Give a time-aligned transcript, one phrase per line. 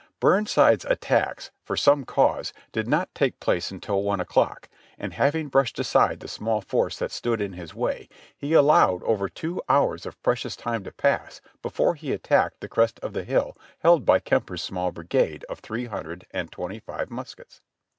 [0.19, 4.19] Burnside's attacks, from some cause, did not take place until THE CAMPAIGN OUTLINED 2// one
[4.19, 9.03] o'clock, and having brushed aside the small force that stood in his way, he allowed
[9.03, 13.23] over two hours of precious time to pass before he attacked the crest of the
[13.25, 17.61] hill held by Kemper's small brigade of three hundred and twenty five muskets.